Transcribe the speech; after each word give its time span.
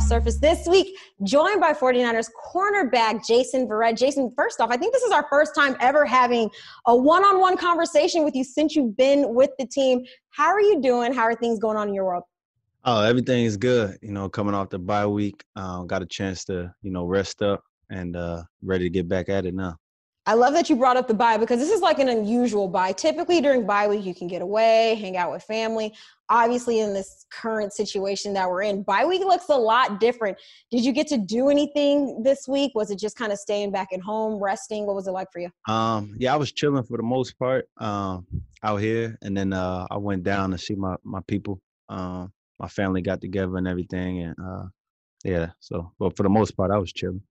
Surface. 0.00 0.38
This 0.38 0.66
week, 0.66 0.96
joined 1.22 1.60
by 1.60 1.72
49ers 1.72 2.28
cornerback 2.52 3.26
Jason 3.26 3.66
Verrett. 3.68 3.96
Jason, 3.96 4.32
first 4.36 4.60
off, 4.60 4.70
I 4.70 4.76
think 4.76 4.92
this 4.92 5.02
is 5.02 5.12
our 5.12 5.26
first 5.28 5.54
time 5.54 5.76
ever 5.80 6.04
having 6.04 6.50
a 6.86 6.96
one 6.96 7.24
on 7.24 7.40
one 7.40 7.56
conversation 7.56 8.24
with 8.24 8.34
you 8.34 8.44
since 8.44 8.76
you've 8.76 8.96
been 8.96 9.34
with 9.34 9.50
the 9.58 9.66
team. 9.66 10.04
How 10.30 10.48
are 10.48 10.60
you 10.60 10.80
doing? 10.80 11.12
How 11.12 11.22
are 11.22 11.34
things 11.34 11.58
going 11.58 11.76
on 11.76 11.88
in 11.88 11.94
your 11.94 12.04
world? 12.04 12.24
Oh, 12.84 13.02
everything 13.02 13.44
is 13.44 13.56
good. 13.56 13.98
You 14.02 14.12
know, 14.12 14.28
coming 14.28 14.54
off 14.54 14.70
the 14.70 14.78
bye 14.78 15.06
week, 15.06 15.44
um, 15.56 15.86
got 15.86 16.02
a 16.02 16.06
chance 16.06 16.44
to, 16.44 16.72
you 16.82 16.90
know, 16.90 17.04
rest 17.04 17.42
up 17.42 17.62
and 17.90 18.16
uh, 18.16 18.42
ready 18.62 18.84
to 18.84 18.90
get 18.90 19.08
back 19.08 19.28
at 19.28 19.46
it 19.46 19.54
now. 19.54 19.76
I 20.28 20.34
love 20.34 20.54
that 20.54 20.68
you 20.68 20.74
brought 20.74 20.96
up 20.96 21.06
the 21.06 21.14
bye 21.14 21.36
because 21.36 21.60
this 21.60 21.70
is 21.70 21.80
like 21.80 22.00
an 22.00 22.08
unusual 22.08 22.66
bye. 22.66 22.90
Typically 22.90 23.40
during 23.40 23.64
bye 23.64 23.86
week, 23.86 24.04
you 24.04 24.14
can 24.14 24.26
get 24.26 24.42
away, 24.42 24.96
hang 24.96 25.16
out 25.16 25.30
with 25.30 25.44
family. 25.44 25.94
Obviously, 26.28 26.80
in 26.80 26.92
this 26.92 27.26
current 27.30 27.72
situation 27.72 28.32
that 28.32 28.50
we're 28.50 28.62
in, 28.62 28.82
bye 28.82 29.04
week 29.04 29.20
looks 29.20 29.48
a 29.48 29.56
lot 29.56 30.00
different. 30.00 30.36
Did 30.72 30.84
you 30.84 30.92
get 30.92 31.06
to 31.08 31.18
do 31.18 31.48
anything 31.48 32.24
this 32.24 32.48
week? 32.48 32.72
Was 32.74 32.90
it 32.90 32.98
just 32.98 33.16
kind 33.16 33.30
of 33.30 33.38
staying 33.38 33.70
back 33.70 33.92
at 33.92 34.00
home, 34.00 34.42
resting? 34.42 34.84
What 34.84 34.96
was 34.96 35.06
it 35.06 35.12
like 35.12 35.28
for 35.32 35.38
you? 35.38 35.50
Um, 35.68 36.16
yeah, 36.18 36.34
I 36.34 36.36
was 36.36 36.50
chilling 36.50 36.82
for 36.82 36.96
the 36.96 37.04
most 37.04 37.38
part 37.38 37.68
um, 37.78 38.26
out 38.64 38.78
here, 38.78 39.16
and 39.22 39.36
then 39.36 39.52
uh, 39.52 39.86
I 39.88 39.96
went 39.96 40.24
down 40.24 40.50
to 40.50 40.58
see 40.58 40.74
my 40.74 40.96
my 41.04 41.20
people. 41.28 41.60
Um, 41.88 42.32
my 42.58 42.66
family 42.66 43.00
got 43.00 43.20
together 43.20 43.58
and 43.58 43.68
everything, 43.68 44.22
and 44.22 44.34
uh, 44.44 44.64
yeah. 45.24 45.50
So, 45.60 45.92
but 46.00 46.16
for 46.16 46.24
the 46.24 46.28
most 46.28 46.56
part, 46.56 46.72
I 46.72 46.78
was 46.78 46.92
chilling 46.92 47.22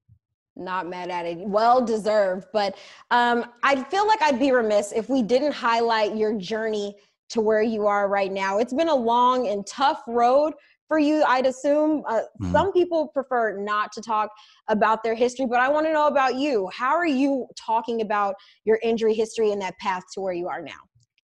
not 0.55 0.87
mad 0.87 1.09
at 1.09 1.25
it. 1.25 1.39
Well 1.39 1.83
deserved 1.83 2.47
but 2.53 2.75
um, 3.11 3.45
i 3.63 3.81
feel 3.83 4.07
like 4.07 4.21
i'd 4.21 4.39
be 4.39 4.51
remiss 4.51 4.91
if 4.91 5.09
we 5.09 5.21
didn't 5.21 5.53
highlight 5.53 6.15
your 6.15 6.33
journey 6.37 6.95
to 7.27 7.41
where 7.41 7.63
you 7.63 7.87
are 7.87 8.07
right 8.07 8.31
now. 8.31 8.59
It's 8.59 8.73
been 8.73 8.87
a 8.87 8.95
long 8.95 9.47
and 9.47 9.65
tough 9.65 10.03
road 10.07 10.53
for 10.87 10.99
you 10.99 11.23
i'd 11.27 11.45
assume. 11.45 12.03
Uh, 12.07 12.13
mm-hmm. 12.13 12.51
some 12.51 12.71
people 12.71 13.07
prefer 13.07 13.57
not 13.57 13.91
to 13.93 14.01
talk 14.01 14.29
about 14.67 15.03
their 15.03 15.15
history 15.15 15.45
but 15.45 15.59
i 15.59 15.67
want 15.69 15.85
to 15.85 15.93
know 15.93 16.07
about 16.07 16.35
you. 16.35 16.69
How 16.73 16.95
are 16.95 17.07
you 17.07 17.47
talking 17.57 18.01
about 18.01 18.35
your 18.63 18.79
injury 18.83 19.13
history 19.13 19.51
and 19.51 19.61
that 19.61 19.77
path 19.79 20.03
to 20.13 20.21
where 20.21 20.33
you 20.33 20.47
are 20.47 20.61
now? 20.61 20.81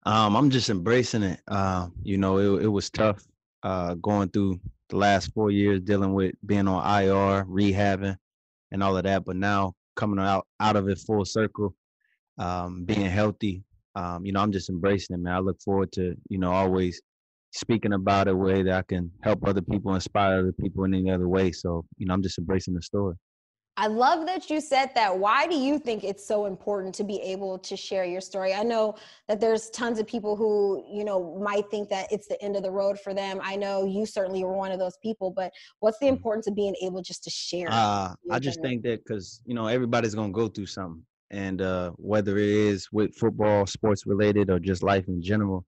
Um, 0.07 0.37
i'm 0.37 0.51
just 0.51 0.71
embracing 0.71 1.23
it. 1.23 1.41
Uh, 1.49 1.89
you 2.03 2.19
know 2.19 2.39
it, 2.39 2.65
it 2.65 2.69
was 2.69 2.91
tough 2.91 3.25
uh, 3.63 3.95
going 3.95 4.31
through 4.31 4.59
the 4.89 4.97
last 4.97 5.33
four 5.35 5.51
years 5.51 5.81
dealing 5.81 6.15
with 6.15 6.35
being 6.47 6.67
on 6.67 7.03
ir 7.05 7.45
rehabbing 7.45 8.17
and 8.73 8.83
all 8.83 8.97
of 8.97 9.05
that. 9.05 9.25
But 9.25 9.37
now 9.37 9.75
coming 9.97 10.19
out 10.19 10.47
out 10.61 10.77
of 10.77 10.89
it 10.89 10.99
full 10.99 11.25
circle, 11.25 11.75
um, 12.39 12.85
being 12.85 13.03
healthy, 13.03 13.65
um, 13.95 14.25
you 14.25 14.33
know, 14.33 14.41
I'm 14.41 14.53
just 14.53 14.71
embracing 14.71 15.15
it, 15.15 15.21
man. 15.21 15.35
I 15.35 15.39
look 15.39 15.61
forward 15.61 15.93
to 15.93 16.17
you 16.29 16.39
know 16.39 16.53
always 16.53 17.01
speaking 17.53 17.93
about 17.93 18.29
a 18.29 18.37
way 18.37 18.63
that 18.63 18.75
I 18.75 18.83
can 18.83 19.11
help 19.23 19.47
other 19.47 19.63
people, 19.63 19.95
inspire 19.95 20.39
other 20.39 20.53
people 20.53 20.85
in 20.85 20.95
any 20.95 21.11
other 21.11 21.29
way. 21.29 21.53
So 21.53 21.85
you 21.99 22.07
know, 22.07 22.15
I'm 22.15 22.23
just 22.23 22.39
embracing 22.39 22.75
the 22.75 22.83
story. 22.83 23.17
I 23.81 23.87
love 23.87 24.27
that 24.27 24.51
you 24.51 24.61
said 24.61 24.91
that. 24.95 25.19
Why 25.19 25.47
do 25.47 25.57
you 25.57 25.79
think 25.79 26.05
it's 26.05 26.23
so 26.23 26.45
important 26.45 26.95
to 26.97 27.03
be 27.03 27.19
able 27.23 27.59
to 27.61 27.79
share 27.79 28.05
your 28.05 28.21
story? 28.21 28.53
I 28.53 28.63
know 28.63 28.95
that 29.27 29.41
there's 29.41 29.71
tons 29.71 29.99
of 29.99 30.07
people 30.07 30.37
who, 30.37 30.85
you 30.87 31.03
know, 31.03 31.41
might 31.43 31.71
think 31.71 31.89
that 31.89 32.13
it's 32.13 32.27
the 32.27 32.41
end 32.43 32.57
of 32.57 32.63
the 32.63 32.71
road 32.71 33.01
for 33.01 33.15
them. 33.15 33.41
I 33.43 33.57
know 33.57 33.87
you 33.87 34.05
certainly 34.05 34.45
were 34.45 34.53
one 34.53 34.71
of 34.71 34.79
those 34.79 34.99
people, 35.03 35.31
but 35.31 35.51
what's 35.79 35.99
the 35.99 36.09
mm. 36.09 36.11
importance 36.11 36.47
of 36.47 36.55
being 36.55 36.77
able 36.83 37.01
just 37.01 37.25
to 37.25 37.31
share? 37.31 37.69
Uh, 37.71 38.13
I 38.31 38.39
just 38.39 38.61
think 38.61 38.83
that 38.83 39.03
because, 39.03 39.41
you 39.47 39.55
know, 39.55 39.67
everybody's 39.67 40.15
going 40.15 40.31
to 40.31 40.39
go 40.39 40.49
through 40.49 40.67
something. 40.67 41.03
And 41.31 41.63
uh, 41.63 41.93
whether 41.97 42.37
it 42.37 42.51
is 42.51 42.87
with 42.93 43.17
football, 43.17 43.65
sports 43.65 44.07
related, 44.07 44.51
or 44.51 44.59
just 44.59 44.83
life 44.83 45.09
in 45.09 45.23
general. 45.23 45.65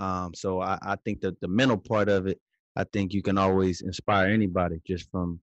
Um, 0.00 0.34
so 0.34 0.60
I, 0.60 0.80
I 0.82 0.96
think 1.04 1.20
that 1.20 1.40
the 1.40 1.46
mental 1.46 1.78
part 1.78 2.08
of 2.08 2.26
it, 2.26 2.40
I 2.74 2.82
think 2.92 3.12
you 3.12 3.22
can 3.22 3.38
always 3.38 3.82
inspire 3.82 4.26
anybody 4.26 4.80
just 4.84 5.08
from 5.12 5.38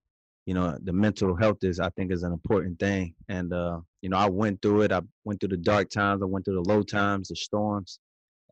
you 0.50 0.54
know 0.54 0.76
the 0.82 0.92
mental 0.92 1.36
health 1.36 1.58
is 1.62 1.78
i 1.78 1.88
think 1.90 2.10
is 2.10 2.24
an 2.24 2.32
important 2.32 2.76
thing. 2.80 3.14
And 3.28 3.52
uh 3.52 3.78
you 4.02 4.08
know 4.08 4.16
i 4.16 4.28
went 4.28 4.60
through 4.60 4.80
it. 4.82 4.90
I 4.90 5.00
went 5.24 5.38
through 5.38 5.50
the 5.50 5.64
dark 5.72 5.90
times. 5.90 6.22
I 6.22 6.26
went 6.26 6.44
through 6.44 6.60
the 6.60 6.68
low 6.72 6.82
times 6.82 7.28
the 7.28 7.36
storms. 7.36 8.00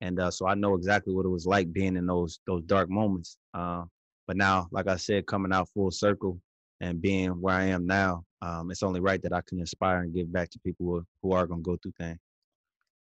And 0.00 0.20
uh 0.20 0.31
so 0.31 0.47
i 0.47 0.54
know 0.54 0.76
exactly 0.76 1.12
what 1.12 1.26
it 1.26 1.36
was 1.36 1.44
like 1.44 1.72
being 1.72 1.97
in 1.97 2.06
those 2.06 2.38
those 2.47 2.62
dark 2.66 2.88
moments. 2.88 3.36
Uh 3.53 3.82
but 4.28 4.36
now 4.36 4.69
like 4.70 4.86
i 4.86 4.94
said 4.94 5.26
coming 5.26 5.53
out 5.53 5.70
full 5.75 5.91
circle 5.91 6.41
and 6.81 7.03
being 7.03 7.31
where 7.41 7.56
i 7.56 7.64
am 7.64 7.84
now 7.84 8.22
um 8.42 8.70
it's 8.70 8.84
only 8.84 9.00
right 9.00 9.20
that 9.25 9.32
i 9.32 9.42
can 9.48 9.59
inspire 9.59 10.03
and 10.03 10.15
give 10.15 10.32
back 10.32 10.48
to 10.50 10.60
people 10.60 10.86
who, 10.86 11.04
who 11.20 11.32
are 11.32 11.48
going 11.48 11.65
to 11.65 11.70
go 11.70 11.76
through 11.82 11.98
things. 11.98 12.20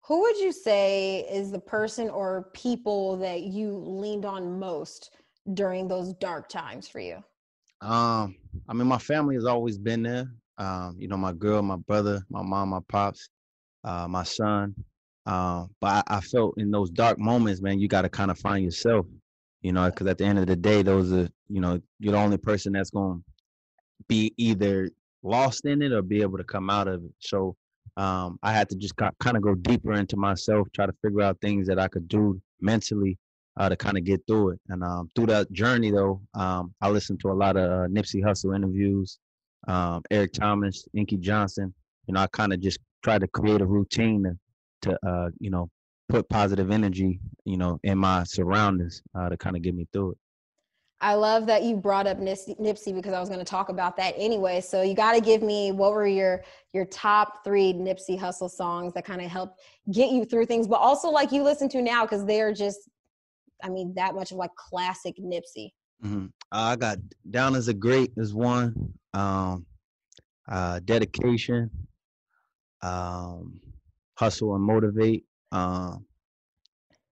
Who 0.08 0.22
would 0.22 0.38
you 0.38 0.54
say 0.54 1.28
is 1.30 1.52
the 1.52 1.60
person 1.60 2.10
or 2.10 2.50
people 2.54 3.18
that 3.18 3.42
you 3.42 3.76
leaned 3.76 4.24
on 4.24 4.58
most 4.58 5.10
during 5.54 5.90
those 5.90 6.14
dark 6.14 6.48
times 6.48 6.88
for 6.88 7.02
you 7.02 7.22
um, 7.86 8.36
I 8.68 8.74
mean, 8.74 8.88
my 8.88 8.98
family 8.98 9.36
has 9.36 9.46
always 9.46 9.78
been 9.78 10.04
there. 10.04 10.26
Um, 10.58 10.96
you 11.00 11.08
know, 11.08 11.18
my 11.18 11.34
girl, 11.34 11.62
my 11.62 11.76
brother, 11.76 12.26
my 12.30 12.42
mom, 12.42 12.70
my 12.70 12.80
pops, 12.88 13.30
uh, 13.84 14.08
my 14.08 14.24
son. 14.24 14.74
Uh, 15.26 15.66
but 15.82 16.06
I, 16.08 16.18
I, 16.18 16.22
felt 16.22 16.56
in 16.58 16.72
those 16.72 16.90
dark 16.90 17.20
moments, 17.20 17.62
man, 17.62 17.80
you 17.80 17.88
got 17.88 18.04
to 18.04 18.10
kind 18.10 18.32
of 18.32 18.40
find 18.40 18.64
yourself. 18.64 19.06
You 19.62 19.72
know, 19.72 19.90
because 19.90 20.08
at 20.08 20.20
the 20.20 20.26
end 20.26 20.38
of 20.38 20.46
the 20.46 20.56
day, 20.56 20.84
those 20.84 21.12
are, 21.12 21.28
you 21.50 21.60
know, 21.62 21.82
you're 22.00 22.14
the 22.14 22.20
only 22.20 22.38
person 22.38 22.74
that's 22.74 22.92
going 22.92 23.18
to 23.18 23.24
be 24.08 24.34
either 24.38 24.90
lost 25.24 25.66
in 25.66 25.82
it 25.82 25.92
or 25.92 26.02
be 26.02 26.22
able 26.22 26.38
to 26.38 26.44
come 26.44 26.70
out 26.70 26.88
of 26.88 27.04
it. 27.04 27.12
So 27.20 27.56
um, 27.98 28.40
I 28.44 28.52
had 28.52 28.70
to 28.70 28.76
just 28.76 28.96
kind 28.96 29.38
of 29.38 29.42
go 29.42 29.56
deeper 29.56 29.94
into 29.94 30.18
myself, 30.18 30.68
try 30.74 30.86
to 30.86 30.94
figure 31.04 31.22
out 31.22 31.42
things 31.42 31.68
that 31.68 31.80
I 31.80 31.88
could 31.88 32.08
do 32.08 32.40
mentally 32.62 33.18
uh, 33.58 33.70
to 33.70 33.76
kind 33.76 33.98
of 33.98 34.04
get 34.04 34.22
through 34.28 34.52
it. 34.52 34.60
And 34.70 34.84
um, 34.84 35.10
through 35.16 35.28
that 35.28 35.52
journey, 35.52 35.92
though, 35.92 36.22
um, 36.34 36.74
I 36.82 36.90
listened 36.90 37.20
to 37.22 37.30
a 37.30 37.34
lot 37.34 37.58
of 37.58 37.72
uh, 37.72 37.88
Nipsey 37.88 38.24
Hussle 38.24 38.56
interviews, 38.56 39.20
um, 39.68 40.02
Eric 40.12 40.34
Thomas, 40.34 40.88
Inky 40.94 41.18
Johnson. 41.18 41.74
You 42.08 42.14
know, 42.14 42.22
I 42.22 42.28
kind 42.28 42.54
of 42.54 42.60
just 42.60 42.80
tried 43.04 43.22
to 43.22 43.28
create 43.28 43.62
a 43.62 43.66
routine 43.66 44.24
to, 44.24 44.38
to 44.90 45.08
uh, 45.08 45.30
you 45.40 45.50
know, 45.50 45.70
put 46.10 46.28
positive 46.30 46.70
energy, 46.70 47.20
you 47.46 47.58
know, 47.58 47.80
in 47.84 47.98
my 47.98 48.24
surroundings 48.24 49.02
uh, 49.18 49.30
to 49.30 49.38
kind 49.38 49.56
of 49.56 49.62
get 49.62 49.74
me 49.74 49.88
through 49.92 50.12
it. 50.12 50.18
I 51.02 51.14
love 51.14 51.46
that 51.48 51.64
you 51.64 51.76
brought 51.76 52.08
up 52.08 52.20
Nipsey 52.20 52.96
because 52.96 53.14
I 53.14 53.20
was 53.20 53.28
going 53.28 53.40
to 53.40 53.46
talk 53.46 53.70
about 53.70 53.98
that 53.98 54.16
anyway. 54.18 54.62
So 54.62 54.82
you 54.82 54.96
got 54.96 55.14
to 55.14 55.22
give 55.22 55.44
me 55.44 55.72
what 55.72 55.92
were 55.92 56.08
your 56.08 56.44
your 56.74 56.86
top 56.86 57.44
three 57.44 57.74
Nipsey 57.74 58.18
Hussle 58.18 58.50
songs 58.50 58.94
that 58.94 59.04
kind 59.04 59.22
of 59.22 59.30
helped 59.30 59.62
get 59.92 60.10
you 60.12 60.26
through 60.26 60.46
things, 60.46 60.68
but 60.68 60.78
also 60.78 61.10
like 61.10 61.32
you 61.32 61.44
listen 61.44 61.68
to 61.70 61.82
now 61.82 62.06
because 62.06 62.26
they're 62.26 62.54
just 62.54 62.90
I 63.64 63.70
mean, 63.70 63.94
that 63.96 64.16
much 64.16 64.32
of 64.32 64.38
like 64.38 64.54
classic 64.56 65.16
Nipsey. 65.18 65.72
Mm-hmm. 66.04 66.26
I 66.52 66.76
got 66.76 66.98
Down 67.30 67.56
as 67.56 67.68
a 67.68 67.74
Great 67.74 68.12
is 68.18 68.34
one. 68.34 68.94
Um, 69.14 69.66
uh, 70.48 70.80
dedication, 70.86 71.70
um, 72.82 73.60
Hussle 74.20 74.56
and 74.56 74.64
Motivate. 74.64 75.26
Um, 75.52 76.06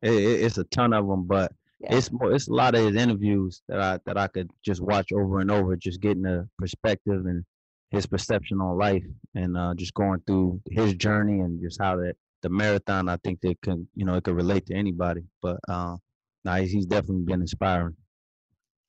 it, 0.01 0.11
it's 0.11 0.57
a 0.57 0.65
ton 0.65 0.93
of 0.93 1.07
them, 1.07 1.25
but 1.25 1.51
yeah. 1.79 1.95
it's 1.95 2.11
more. 2.11 2.33
It's 2.33 2.47
a 2.47 2.53
lot 2.53 2.75
of 2.75 2.85
his 2.85 2.95
interviews 2.95 3.61
that 3.67 3.79
I 3.79 3.99
that 4.05 4.17
I 4.17 4.27
could 4.27 4.51
just 4.63 4.81
watch 4.81 5.11
over 5.11 5.39
and 5.39 5.49
over, 5.49 5.75
just 5.75 6.01
getting 6.01 6.25
a 6.25 6.47
perspective 6.59 7.25
and 7.25 7.43
his 7.91 8.05
perception 8.05 8.61
on 8.61 8.77
life, 8.77 9.03
and 9.35 9.57
uh, 9.57 9.73
just 9.75 9.93
going 9.93 10.21
through 10.27 10.61
his 10.69 10.93
journey 10.95 11.39
and 11.39 11.61
just 11.61 11.81
how 11.81 11.95
that 11.97 12.15
the 12.41 12.49
marathon. 12.49 13.09
I 13.09 13.17
think 13.23 13.39
that 13.41 13.59
can 13.61 13.87
you 13.95 14.05
know 14.05 14.15
it 14.15 14.23
could 14.23 14.35
relate 14.35 14.65
to 14.67 14.75
anybody, 14.75 15.23
but 15.41 15.57
uh, 15.67 15.95
no, 16.43 16.53
he's 16.55 16.85
definitely 16.85 17.23
been 17.23 17.41
inspiring. 17.41 17.95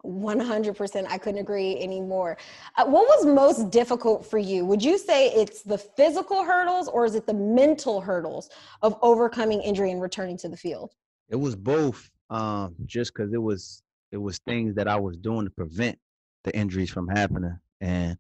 100% 0.05 1.07
i 1.09 1.19
couldn't 1.19 1.41
agree 1.41 1.79
anymore. 1.81 2.37
Uh, 2.77 2.85
what 2.85 3.07
was 3.07 3.27
most 3.27 3.71
difficult 3.71 4.25
for 4.25 4.39
you? 4.39 4.65
Would 4.67 4.83
you 4.85 4.99
say 4.99 5.29
it's 5.29 5.63
the 5.63 5.79
physical 5.79 6.45
hurdles 6.45 6.89
or 6.89 7.05
is 7.05 7.15
it 7.15 7.27
the 7.27 7.35
mental 7.35 8.01
hurdles 8.01 8.51
of 8.83 8.97
overcoming 9.03 9.63
injury 9.63 9.91
and 9.91 10.03
returning 10.03 10.37
to 10.39 10.49
the 10.49 10.57
field? 10.57 10.93
It 11.31 11.37
was 11.37 11.57
both 11.57 12.11
um, 12.31 12.75
just 12.85 13.15
because 13.15 13.33
it 13.33 13.43
was 13.43 13.83
it 14.13 14.17
was 14.19 14.39
things 14.47 14.75
that 14.77 14.89
i 14.89 14.97
was 14.97 15.17
doing 15.17 15.45
to 15.45 15.51
prevent 15.51 15.99
the 16.45 16.57
injuries 16.57 16.91
from 16.91 17.09
happening. 17.09 17.59
And 17.81 18.17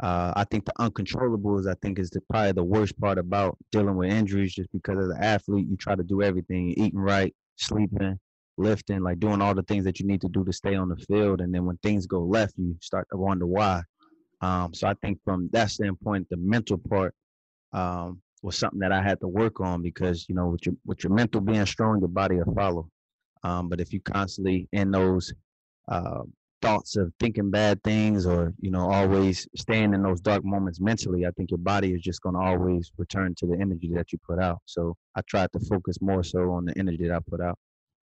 uh, 0.00 0.32
i 0.36 0.44
think 0.44 0.64
the 0.64 0.72
uncontrollables 0.78 1.68
i 1.68 1.74
think 1.82 1.98
is 1.98 2.10
the, 2.10 2.20
probably 2.30 2.52
the 2.52 2.64
worst 2.64 2.98
part 3.00 3.18
about 3.18 3.56
dealing 3.72 3.96
with 3.96 4.10
injuries 4.10 4.54
just 4.54 4.70
because 4.72 4.98
as 4.98 5.10
an 5.10 5.22
athlete. 5.22 5.66
You 5.68 5.76
try 5.76 5.94
to 5.94 6.02
do 6.02 6.22
everything 6.22 6.70
eating 6.70 6.98
right 6.98 7.34
sleeping 7.56 8.18
lifting, 8.58 9.02
like 9.02 9.20
doing 9.20 9.40
all 9.40 9.54
the 9.54 9.62
things 9.62 9.84
that 9.84 10.00
you 10.00 10.06
need 10.06 10.20
to 10.20 10.28
do 10.28 10.44
to 10.44 10.52
stay 10.52 10.74
on 10.74 10.88
the 10.88 10.96
field. 10.96 11.40
And 11.40 11.54
then 11.54 11.64
when 11.64 11.78
things 11.78 12.06
go 12.06 12.22
left, 12.22 12.54
you 12.56 12.76
start 12.80 13.06
to 13.12 13.18
wonder 13.18 13.46
why. 13.46 13.82
Um, 14.40 14.74
so 14.74 14.86
I 14.88 14.94
think 15.02 15.18
from 15.24 15.48
that 15.52 15.70
standpoint, 15.70 16.28
the 16.30 16.36
mental 16.36 16.78
part 16.78 17.14
um, 17.72 18.20
was 18.42 18.56
something 18.56 18.80
that 18.80 18.92
I 18.92 19.02
had 19.02 19.20
to 19.20 19.28
work 19.28 19.60
on 19.60 19.82
because 19.82 20.26
you 20.28 20.34
know 20.34 20.48
with 20.48 20.64
your 20.66 20.74
with 20.86 21.02
your 21.02 21.12
mental 21.12 21.40
being 21.40 21.66
strong, 21.66 22.00
your 22.00 22.08
body 22.08 22.36
will 22.36 22.54
follow. 22.54 22.88
Um, 23.42 23.68
but 23.68 23.80
if 23.80 23.92
you 23.92 24.00
constantly 24.00 24.68
in 24.72 24.90
those 24.90 25.32
uh, 25.88 26.22
thoughts 26.60 26.96
of 26.96 27.12
thinking 27.20 27.50
bad 27.50 27.82
things 27.82 28.26
or 28.26 28.52
you 28.60 28.70
know 28.70 28.90
always 28.90 29.46
staying 29.56 29.94
in 29.94 30.02
those 30.02 30.20
dark 30.20 30.44
moments 30.44 30.80
mentally, 30.80 31.26
I 31.26 31.30
think 31.32 31.50
your 31.50 31.58
body 31.58 31.92
is 31.92 32.02
just 32.02 32.22
going 32.22 32.34
to 32.34 32.40
always 32.40 32.92
return 32.96 33.34
to 33.38 33.46
the 33.46 33.58
energy 33.60 33.90
that 33.94 34.12
you 34.12 34.18
put 34.26 34.38
out. 34.38 34.58
So 34.66 34.96
I 35.16 35.22
tried 35.22 35.52
to 35.52 35.60
focus 35.60 36.00
more 36.00 36.22
so 36.22 36.52
on 36.52 36.64
the 36.66 36.78
energy 36.78 37.08
that 37.08 37.16
I 37.16 37.20
put 37.28 37.40
out. 37.40 37.58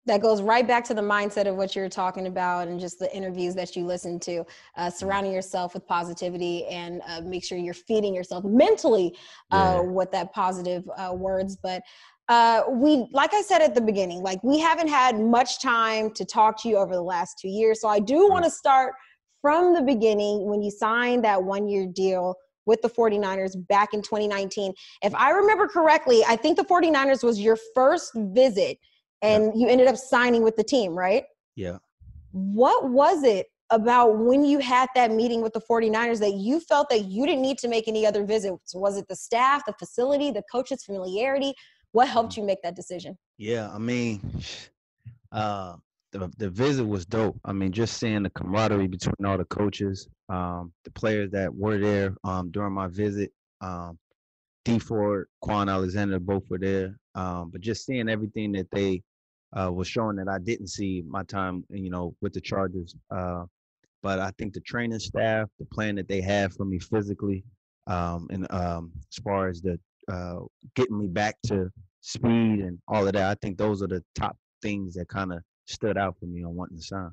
That 0.06 0.22
goes 0.22 0.42
right 0.42 0.68
back 0.68 0.84
to 0.86 0.94
the 0.94 1.02
mindset 1.02 1.48
of 1.48 1.56
what 1.56 1.76
you're 1.76 1.90
talking 1.90 2.28
about 2.28 2.68
and 2.68 2.80
just 2.80 3.00
the 3.00 3.14
interviews 3.16 3.56
that 3.56 3.76
you 3.76 3.86
listen 3.86 4.20
to 4.20 4.46
uh, 4.78 4.90
surrounding 4.90 5.32
yourself 5.32 5.74
with 5.74 5.86
positivity 5.88 6.66
and 6.68 7.02
uh, 7.08 7.22
make 7.22 7.44
sure 7.44 7.58
you're 7.58 7.74
feeding 7.74 8.14
yourself 8.14 8.44
mentally 8.44 9.16
uh, 9.52 9.74
yeah. 9.76 9.82
with 9.82 10.12
that 10.12 10.32
positive 10.34 10.84
uh, 10.98 11.14
words. 11.14 11.56
But 11.56 11.82
uh, 12.28 12.64
we 12.70 13.08
like 13.12 13.36
i 13.36 13.42
said 13.44 13.62
at 13.62 13.76
the 13.76 13.82
beginning 13.82 14.24
like 14.24 14.44
we 14.44 14.58
haven't 14.58 14.88
had 14.88 15.20
much 15.20 15.62
time 15.62 16.10
to 16.10 16.26
talk 16.26 16.60
to 16.60 16.68
you 16.68 16.76
over 16.76 16.96
the 16.96 17.02
last 17.02 17.38
two 17.40 17.48
years. 17.48 17.80
So 17.82 17.88
i 17.88 18.00
do 18.00 18.28
want 18.28 18.44
to 18.44 18.50
start 18.50 18.96
from 19.42 19.76
the 19.76 19.82
beginning 19.84 20.48
when 20.48 20.64
you 20.64 20.72
signed 20.72 21.24
that 21.24 21.44
one 21.44 21.68
year 21.68 21.86
deal 21.86 22.34
with 22.66 22.82
the 22.82 22.90
49ers 22.90 23.56
back 23.68 23.94
in 23.94 24.02
2019 24.02 24.74
if 25.04 25.14
i 25.14 25.30
remember 25.30 25.68
correctly 25.68 26.24
i 26.28 26.36
think 26.36 26.58
the 26.58 26.66
49ers 26.66 27.24
was 27.24 27.40
your 27.40 27.60
first 27.76 28.12
visit 28.16 28.80
and 29.26 29.46
yeah. 29.46 29.66
you 29.66 29.72
ended 29.72 29.88
up 29.88 29.98
signing 29.98 30.44
with 30.44 30.56
the 30.56 30.64
team, 30.64 30.94
right? 30.94 31.24
Yeah. 31.56 31.78
What 32.32 32.90
was 32.90 33.24
it 33.24 33.48
about 33.72 34.18
when 34.18 34.46
you 34.46 34.60
had 34.60 34.90
that 34.94 35.12
meeting 35.12 35.42
with 35.42 35.54
the 35.54 35.62
49ers 35.62 36.20
that 36.20 36.34
you 36.34 36.60
felt 36.60 36.90
that 36.90 37.06
you 37.06 37.26
didn't 37.26 37.42
need 37.42 37.58
to 37.60 37.68
make 37.68 37.88
any 37.88 38.06
other 38.06 38.24
visits? 38.24 38.76
Was 38.76 38.98
it 38.98 39.08
the 39.08 39.16
staff, 39.16 39.66
the 39.66 39.74
facility, 39.74 40.32
the 40.32 40.44
coaches, 40.52 40.84
familiarity? 40.84 41.54
What 41.92 42.08
helped 42.08 42.34
mm. 42.34 42.38
you 42.38 42.44
make 42.44 42.62
that 42.64 42.76
decision? 42.76 43.18
Yeah, 43.38 43.72
I 43.74 43.78
mean, 43.78 44.22
uh, 45.32 45.76
the 46.12 46.32
the 46.38 46.50
visit 46.50 46.86
was 46.86 47.06
dope. 47.06 47.40
I 47.44 47.52
mean, 47.52 47.72
just 47.72 47.98
seeing 47.98 48.24
the 48.24 48.30
camaraderie 48.30 48.88
between 48.88 49.26
all 49.26 49.38
the 49.38 49.46
coaches, 49.46 50.08
um, 50.30 50.72
the 50.84 50.92
players 50.92 51.32
that 51.32 51.54
were 51.54 51.78
there 51.78 52.16
um, 52.24 52.52
during 52.52 52.74
my 52.74 52.88
visit. 52.88 53.32
Um, 53.62 53.98
Dee 54.66 54.80
Ford, 54.80 55.28
Kwon 55.44 55.72
Alexander, 55.72 56.20
both 56.20 56.50
were 56.50 56.58
there. 56.58 56.98
Um, 57.14 57.52
but 57.52 57.62
just 57.62 57.86
seeing 57.86 58.10
everything 58.10 58.52
that 58.54 58.70
they 58.72 59.04
uh, 59.60 59.72
was 59.72 59.88
showing 59.88 60.16
that 60.18 60.28
I 60.28 60.40
didn't 60.40 60.68
see 60.68 61.04
my 61.08 61.24
time, 61.24 61.64
you 61.70 61.90
know, 61.90 62.16
with 62.22 62.34
the 62.34 62.42
Chargers. 62.42 62.96
Uh, 63.10 63.46
but 64.04 64.20
I 64.20 64.32
think 64.38 64.54
the 64.54 64.60
training 64.62 65.00
staff, 65.00 65.50
the 65.58 65.66
plan 65.66 65.96
that 65.96 66.08
they 66.08 66.22
had 66.22 66.54
for 66.54 66.66
me 66.66 66.80
physically, 66.80 67.44
um, 67.88 68.28
and 68.30 68.52
um, 68.52 68.92
as 69.12 69.24
far 69.24 69.48
as 69.48 69.62
the 69.62 69.80
uh, 70.12 70.40
getting 70.76 71.00
me 71.00 71.08
back 71.08 71.36
to 71.48 71.72
speed 72.02 72.60
and 72.60 72.78
all 72.88 73.08
of 73.08 73.14
that, 73.14 73.32
I 73.32 73.36
think 73.42 73.58
those 73.58 73.82
are 73.82 73.88
the 73.88 74.04
top 74.14 74.38
things 74.62 74.94
that 74.96 75.08
kind 75.08 75.34
of 75.34 75.40
stood 75.68 75.98
out 75.98 76.18
for 76.20 76.26
me 76.26 76.44
on 76.44 76.56
wanting 76.56 76.78
to 76.78 76.84
sign. 76.84 77.12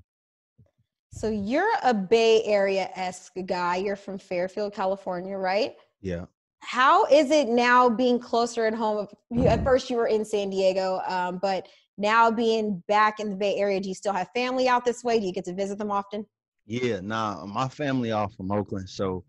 So 1.12 1.28
you're 1.28 1.72
a 1.82 1.92
Bay 1.92 2.42
Area 2.44 2.90
esque 2.94 3.34
guy. 3.46 3.76
You're 3.76 3.96
from 3.96 4.18
Fairfield, 4.18 4.74
California, 4.74 5.36
right? 5.36 5.74
Yeah. 6.00 6.24
How 6.60 7.04
is 7.06 7.30
it 7.30 7.48
now 7.48 7.88
being 7.88 8.18
closer 8.18 8.66
at 8.66 8.74
home? 8.74 9.08
At 9.46 9.64
first, 9.64 9.90
you 9.90 9.96
were 9.96 10.06
in 10.06 10.24
San 10.24 10.48
Diego, 10.48 11.00
um, 11.06 11.38
but 11.42 11.68
now 11.98 12.30
being 12.30 12.82
back 12.88 13.20
in 13.20 13.30
the 13.30 13.36
Bay 13.36 13.56
Area, 13.56 13.80
do 13.80 13.88
you 13.88 13.94
still 13.94 14.12
have 14.12 14.28
family 14.34 14.68
out 14.68 14.84
this 14.84 15.04
way? 15.04 15.20
Do 15.20 15.26
you 15.26 15.32
get 15.32 15.44
to 15.46 15.54
visit 15.54 15.78
them 15.78 15.90
often? 15.90 16.26
Yeah, 16.66 17.00
nah, 17.00 17.44
my 17.44 17.68
family 17.68 18.12
all 18.12 18.28
from 18.28 18.52
Oakland, 18.52 18.88
so 18.88 19.24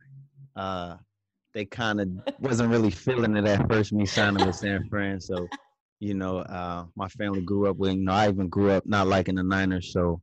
uh, 0.55 0.97
they 1.53 1.65
kind 1.65 1.99
of 1.99 2.09
wasn't 2.39 2.69
really 2.69 2.91
feeling 2.91 3.35
it 3.35 3.45
at 3.45 3.69
first. 3.69 3.93
Me 3.93 4.05
signing 4.05 4.45
with 4.45 4.55
San 4.55 4.87
Fran, 4.89 5.19
so 5.19 5.47
you 5.99 6.13
know, 6.13 6.39
uh, 6.39 6.85
my 6.95 7.07
family 7.09 7.41
grew 7.41 7.69
up 7.69 7.77
with. 7.77 7.93
You 7.93 8.03
know, 8.03 8.11
I 8.11 8.29
even 8.29 8.49
grew 8.49 8.71
up 8.71 8.85
not 8.85 9.07
liking 9.07 9.35
the 9.35 9.43
Niners, 9.43 9.91
so 9.91 10.21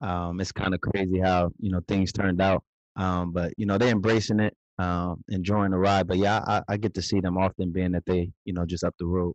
um, 0.00 0.40
it's 0.40 0.52
kind 0.52 0.74
of 0.74 0.80
crazy 0.80 1.18
how 1.18 1.50
you 1.58 1.70
know 1.70 1.80
things 1.88 2.12
turned 2.12 2.40
out. 2.40 2.62
Um, 2.96 3.32
but 3.32 3.52
you 3.56 3.66
know, 3.66 3.76
they're 3.76 3.90
embracing 3.90 4.40
it, 4.40 4.56
um, 4.78 5.22
enjoying 5.28 5.72
the 5.72 5.78
ride. 5.78 6.06
But 6.06 6.18
yeah, 6.18 6.42
I, 6.46 6.62
I 6.68 6.76
get 6.76 6.94
to 6.94 7.02
see 7.02 7.20
them 7.20 7.36
often, 7.36 7.72
being 7.72 7.92
that 7.92 8.06
they 8.06 8.30
you 8.44 8.52
know 8.52 8.64
just 8.64 8.84
up 8.84 8.94
the 8.98 9.06
road. 9.06 9.34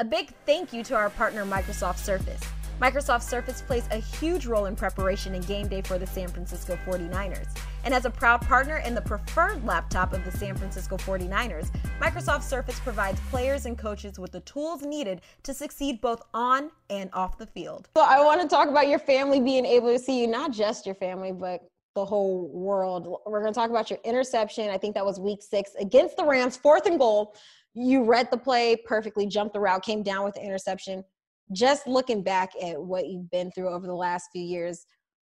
A 0.00 0.04
big 0.04 0.30
thank 0.44 0.72
you 0.72 0.82
to 0.84 0.96
our 0.96 1.08
partner, 1.08 1.44
Microsoft 1.44 1.98
Surface. 1.98 2.40
Microsoft 2.80 3.22
Surface 3.22 3.62
plays 3.62 3.86
a 3.92 3.98
huge 3.98 4.44
role 4.44 4.64
in 4.64 4.74
preparation 4.74 5.36
and 5.36 5.46
game 5.46 5.68
day 5.68 5.82
for 5.82 5.98
the 5.98 6.06
San 6.06 6.26
Francisco 6.26 6.76
49ers. 6.84 7.46
And 7.84 7.94
as 7.94 8.04
a 8.04 8.10
proud 8.10 8.40
partner 8.40 8.78
and 8.78 8.96
the 8.96 9.02
preferred 9.02 9.64
laptop 9.64 10.12
of 10.12 10.24
the 10.24 10.32
San 10.32 10.56
Francisco 10.56 10.96
49ers, 10.96 11.70
Microsoft 12.00 12.42
Surface 12.42 12.80
provides 12.80 13.20
players 13.30 13.66
and 13.66 13.78
coaches 13.78 14.18
with 14.18 14.32
the 14.32 14.40
tools 14.40 14.82
needed 14.82 15.20
to 15.44 15.54
succeed 15.54 16.00
both 16.00 16.22
on 16.34 16.72
and 16.90 17.08
off 17.12 17.38
the 17.38 17.46
field. 17.46 17.88
So 17.96 18.02
I 18.02 18.18
want 18.18 18.40
to 18.40 18.48
talk 18.48 18.68
about 18.68 18.88
your 18.88 18.98
family 18.98 19.40
being 19.40 19.64
able 19.64 19.92
to 19.92 19.98
see 20.00 20.20
you, 20.20 20.26
not 20.26 20.50
just 20.50 20.86
your 20.86 20.96
family, 20.96 21.30
but 21.30 21.60
the 21.94 22.04
whole 22.04 22.48
world. 22.48 23.20
We're 23.24 23.42
going 23.42 23.52
to 23.52 23.58
talk 23.58 23.70
about 23.70 23.90
your 23.90 24.00
interception. 24.02 24.70
I 24.70 24.78
think 24.78 24.96
that 24.96 25.06
was 25.06 25.20
week 25.20 25.40
six 25.40 25.76
against 25.78 26.16
the 26.16 26.24
Rams, 26.24 26.56
fourth 26.56 26.86
and 26.86 26.98
goal 26.98 27.36
you 27.74 28.04
read 28.04 28.28
the 28.30 28.36
play 28.36 28.76
perfectly, 28.76 29.26
jumped 29.26 29.54
the 29.54 29.60
route, 29.60 29.84
came 29.84 30.02
down 30.02 30.24
with 30.24 30.34
the 30.34 30.42
interception. 30.42 31.04
Just 31.52 31.86
looking 31.86 32.22
back 32.22 32.52
at 32.62 32.80
what 32.80 33.06
you've 33.06 33.30
been 33.30 33.50
through 33.50 33.68
over 33.68 33.86
the 33.86 33.94
last 33.94 34.28
few 34.32 34.42
years, 34.42 34.86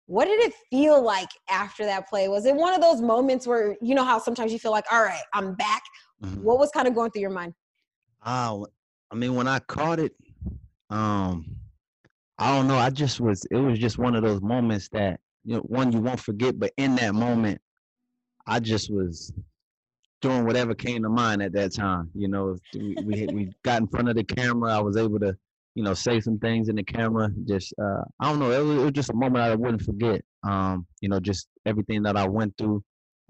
what 0.07 0.25
did 0.25 0.39
it 0.39 0.53
feel 0.71 1.03
like 1.03 1.30
after 1.50 1.86
that 1.86 2.09
play? 2.09 2.27
Was 2.30 2.45
it 2.45 2.56
one 2.56 2.74
of 2.74 2.81
those 2.81 3.00
moments 3.00 3.45
where 3.45 3.77
you 3.80 3.94
know 3.94 4.03
how 4.03 4.18
sometimes 4.18 4.51
you 4.51 4.57
feel 4.57 4.71
like, 4.71 4.86
all 4.91 5.03
right, 5.03 5.21
I'm 5.33 5.53
back? 5.53 5.83
Mm-hmm. 6.24 6.41
What 6.41 6.57
was 6.57 6.71
kind 6.71 6.88
of 6.88 6.95
going 6.95 7.12
through 7.12 7.21
your 7.21 7.30
mind? 7.30 7.53
Oh, 8.25 8.65
I 9.12 9.15
mean, 9.15 9.36
when 9.36 9.47
I 9.47 9.59
caught 9.59 10.00
it, 10.00 10.13
um, 10.89 11.45
I 12.39 12.56
don't 12.56 12.68
know. 12.68 12.77
I 12.77 12.89
just 12.89 13.19
was. 13.19 13.45
It 13.51 13.57
was 13.57 13.77
just 13.77 14.00
one 14.00 14.15
of 14.15 14.24
those 14.24 14.41
moments 14.41 14.89
that 14.94 15.19
you 15.44 15.57
know, 15.57 15.62
one 15.62 15.91
you 15.91 16.00
won't 16.00 16.19
forget. 16.19 16.57
But 16.57 16.71
in 16.77 16.95
that 16.95 17.13
moment, 17.13 17.62
I 18.47 18.59
just 18.59 18.91
was 18.91 19.31
doing 20.21 20.45
whatever 20.45 20.74
came 20.75 21.04
to 21.04 21.10
mind 21.10 21.42
at 21.42 21.54
that 21.54 21.74
time. 21.74 22.10
You 22.13 22.27
know, 22.27 22.57
we 22.74 22.95
we, 23.04 23.27
we 23.27 23.50
got 23.63 23.81
in 23.81 23.88
front 23.88 24.10
of 24.10 24.16
the 24.16 24.24
camera. 24.24 24.75
I 24.75 24.80
was 24.80 24.98
able 24.98 25.19
to, 25.19 25.36
you 25.75 25.83
know, 25.83 25.94
say 25.94 26.19
some 26.19 26.39
things 26.39 26.69
in 26.69 26.75
the 26.75 26.83
camera. 26.83 27.30
Just 27.48 27.74
uh, 27.81 28.04
I 28.19 28.30
don't 28.30 28.39
know. 28.39 28.51
It 28.51 28.63
was, 28.63 28.77
it 28.77 28.83
was 28.86 28.92
just 28.94 29.10
a 29.10 29.16
moment 29.16 29.44
I 29.44 29.56
wouldn't 29.56 29.81
forget. 29.81 30.21
Um, 30.44 30.86
you 31.01 31.10
know, 31.10 31.19
just 31.19 31.48
everything 31.66 32.04
that 32.04 32.18
I 32.18 32.27
went 32.27 32.57
through, 32.57 32.83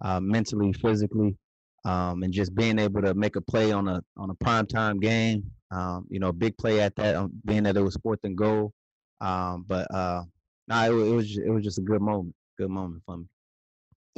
uh, 0.04 0.20
mentally, 0.20 0.74
physically, 0.74 1.38
um, 1.86 2.24
and 2.24 2.34
just 2.34 2.56
being 2.56 2.80
able 2.80 3.02
to 3.02 3.14
make 3.14 3.36
a 3.36 3.42
play 3.42 3.72
on 3.72 3.88
a 3.88 4.02
on 4.18 4.30
a 4.30 4.36
prime 4.36 4.68
time 4.68 5.00
game. 5.00 5.44
Um, 5.72 6.08
you 6.10 6.20
know, 6.20 6.32
big 6.32 6.58
play 6.58 6.82
at 6.82 6.96
that, 6.96 7.16
um, 7.16 7.32
being 7.46 7.64
that 7.64 7.78
it 7.78 7.82
was 7.82 7.96
fourth 7.98 8.20
and 8.24 8.36
goal. 8.36 8.74
Um, 9.22 9.66
but 9.68 9.94
uh, 9.94 10.24
nah, 10.68 10.86
it, 10.86 10.92
it 10.92 11.14
was 11.14 11.38
it 11.38 11.50
was 11.50 11.64
just 11.64 11.78
a 11.78 11.82
good 11.82 12.02
moment. 12.02 12.34
Good 12.58 12.70
moment 12.70 13.04
for 13.06 13.18
me. 13.18 13.26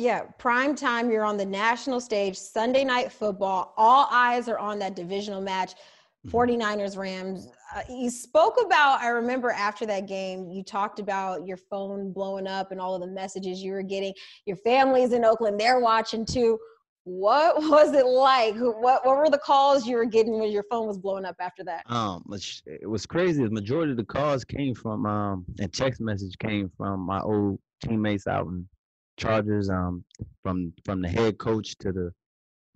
Yeah, 0.01 0.21
prime 0.39 0.73
time. 0.73 1.11
You're 1.11 1.23
on 1.25 1.37
the 1.37 1.45
national 1.45 2.01
stage, 2.01 2.35
Sunday 2.35 2.83
night 2.83 3.11
football. 3.11 3.75
All 3.77 4.07
eyes 4.09 4.49
are 4.49 4.57
on 4.57 4.79
that 4.79 4.95
divisional 4.95 5.41
match, 5.41 5.75
49ers 6.27 6.57
mm-hmm. 6.57 6.99
Rams. 6.99 7.49
Uh, 7.75 7.83
you 7.87 8.09
spoke 8.09 8.55
about, 8.65 8.99
I 9.01 9.09
remember 9.09 9.51
after 9.51 9.85
that 9.85 10.07
game, 10.07 10.49
you 10.49 10.63
talked 10.63 10.97
about 10.97 11.45
your 11.45 11.57
phone 11.57 12.11
blowing 12.11 12.47
up 12.47 12.71
and 12.71 12.81
all 12.81 12.95
of 12.95 13.01
the 13.01 13.13
messages 13.13 13.61
you 13.61 13.73
were 13.73 13.83
getting. 13.83 14.11
Your 14.47 14.55
family's 14.55 15.13
in 15.13 15.23
Oakland, 15.23 15.59
they're 15.59 15.79
watching 15.79 16.25
too. 16.25 16.57
What 17.03 17.57
was 17.69 17.93
it 17.93 18.07
like? 18.07 18.55
What 18.55 19.05
what 19.05 19.17
were 19.17 19.29
the 19.29 19.37
calls 19.37 19.85
you 19.85 19.97
were 19.97 20.05
getting 20.05 20.39
when 20.39 20.49
your 20.49 20.63
phone 20.63 20.87
was 20.87 20.97
blowing 20.97 21.25
up 21.25 21.35
after 21.39 21.63
that? 21.65 21.83
Um, 21.85 22.23
it 22.65 22.89
was 22.89 23.05
crazy. 23.05 23.43
The 23.43 23.51
majority 23.51 23.91
of 23.91 23.97
the 23.97 24.03
calls 24.03 24.43
came 24.45 24.73
from 24.73 25.05
um, 25.05 25.45
and 25.59 25.71
text 25.71 26.01
message 26.01 26.39
came 26.39 26.71
from 26.75 27.01
my 27.01 27.19
old 27.19 27.59
teammates 27.83 28.25
out 28.25 28.47
in 28.47 28.67
Chargers, 29.17 29.69
um, 29.69 30.03
from 30.43 30.73
from 30.85 31.01
the 31.01 31.09
head 31.09 31.37
coach 31.37 31.75
to 31.79 31.91
the 31.91 32.11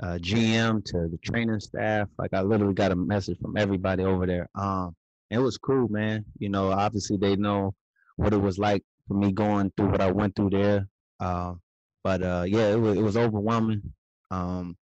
uh, 0.01 0.17
GM 0.17 0.83
to 0.85 1.07
the 1.07 1.17
training 1.23 1.59
staff. 1.59 2.07
Like 2.17 2.33
I 2.33 2.41
literally 2.41 2.73
got 2.73 2.91
a 2.91 2.95
message 2.95 3.39
from 3.39 3.57
everybody 3.57 4.03
over 4.03 4.25
there. 4.25 4.49
Um, 4.55 4.95
it 5.29 5.39
was 5.39 5.57
cool, 5.57 5.87
man. 5.89 6.25
You 6.39 6.49
know, 6.49 6.71
obviously 6.71 7.17
they 7.17 7.35
know 7.35 7.73
what 8.17 8.33
it 8.33 8.41
was 8.41 8.57
like 8.57 8.83
for 9.07 9.15
me 9.15 9.31
going 9.31 9.71
through 9.75 9.89
what 9.89 10.01
I 10.01 10.11
went 10.11 10.35
through 10.35 10.51
there. 10.51 10.87
Uh, 11.19 11.53
but 12.03 12.21
uh, 12.21 12.45
yeah, 12.47 12.71
it 12.71 12.79
was 12.79 12.97
it 12.97 13.01
was 13.01 13.17
overwhelming. 13.17 13.81
Um, 14.31 14.77